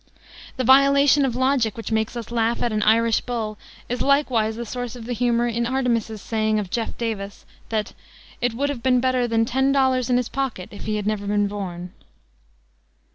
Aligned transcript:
The 0.57 0.63
violation 0.63 1.25
of 1.25 1.35
logic 1.35 1.77
which 1.77 1.91
makes 1.91 2.17
us 2.17 2.31
laugh 2.31 2.63
at 2.63 2.71
an 2.71 2.81
Irish 2.81 3.21
bull 3.21 3.59
is 3.87 4.01
likewise 4.01 4.55
the 4.55 4.65
source 4.65 4.95
of 4.95 5.05
the 5.05 5.13
humor 5.13 5.45
in 5.47 5.67
Artemus's 5.67 6.23
saying 6.23 6.57
of 6.57 6.71
Jeff 6.71 6.97
Davis, 6.97 7.45
that 7.69 7.93
"it 8.41 8.55
would 8.55 8.69
have 8.69 8.81
been 8.81 8.99
better 8.99 9.27
than 9.27 9.45
ten 9.45 9.71
dollars 9.71 10.09
in 10.09 10.17
his 10.17 10.27
pocket 10.27 10.69
if 10.71 10.85
he 10.85 10.95
had 10.95 11.05
never 11.05 11.27
been 11.27 11.47
born." 11.47 11.93